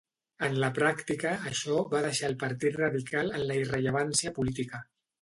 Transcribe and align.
En 0.45 0.55
la 0.63 0.69
pràctica, 0.77 1.33
això 1.51 1.77
va 1.93 2.03
deixar 2.07 2.31
al 2.31 2.35
Partit 2.47 2.83
Radical 2.83 3.33
en 3.41 3.49
la 3.53 3.63
irrellevància 3.63 4.37
política. 4.43 4.87